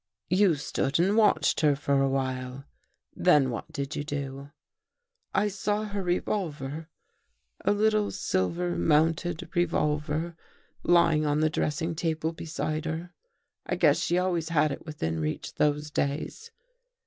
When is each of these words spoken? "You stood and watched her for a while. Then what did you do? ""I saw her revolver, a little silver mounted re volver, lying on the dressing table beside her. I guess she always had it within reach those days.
"You 0.41 0.55
stood 0.55 0.99
and 0.99 1.15
watched 1.15 1.61
her 1.61 1.75
for 1.75 2.01
a 2.01 2.09
while. 2.09 2.65
Then 3.15 3.51
what 3.51 3.71
did 3.71 3.95
you 3.95 4.03
do? 4.03 4.49
""I 5.35 5.47
saw 5.47 5.83
her 5.83 6.01
revolver, 6.01 6.89
a 7.63 7.71
little 7.71 8.09
silver 8.09 8.75
mounted 8.75 9.47
re 9.53 9.67
volver, 9.67 10.35
lying 10.81 11.27
on 11.27 11.41
the 11.41 11.51
dressing 11.51 11.93
table 11.93 12.33
beside 12.33 12.85
her. 12.85 13.13
I 13.67 13.75
guess 13.75 13.99
she 13.99 14.17
always 14.17 14.49
had 14.49 14.71
it 14.71 14.87
within 14.87 15.19
reach 15.19 15.53
those 15.53 15.91
days. 15.91 16.49